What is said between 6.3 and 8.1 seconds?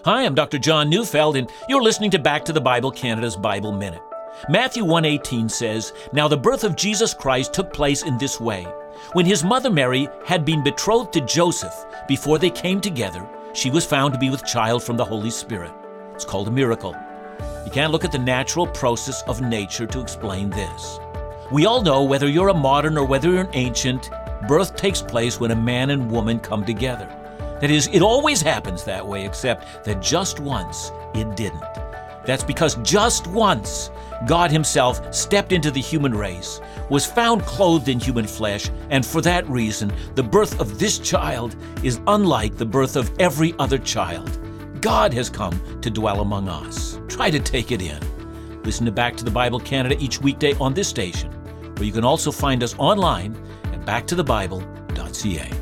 birth of Jesus Christ took place